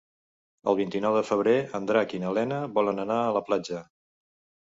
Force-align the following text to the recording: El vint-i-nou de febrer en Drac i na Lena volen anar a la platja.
El 0.71 0.75
vint-i-nou 0.77 1.17
de 1.17 1.21
febrer 1.27 1.53
en 1.79 1.85
Drac 1.91 2.15
i 2.19 2.21
na 2.25 2.31
Lena 2.37 2.59
volen 2.79 3.03
anar 3.05 3.21
a 3.27 3.31
la 3.39 3.43
platja. 3.51 3.83